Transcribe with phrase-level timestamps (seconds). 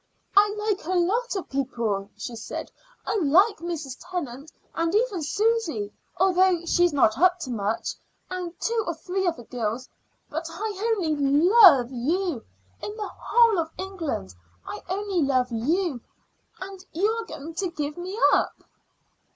[0.35, 2.71] "I like a lot of people," she said
[3.05, 3.99] "I like Mrs.
[4.09, 7.89] Tennant, and even Susy, although she's not up to much,
[8.27, 9.87] and two or three other girls
[10.27, 12.43] but I only love you.
[12.81, 14.33] In the whole of England
[14.65, 16.01] I only love you,
[16.59, 18.63] and you are going to give me up."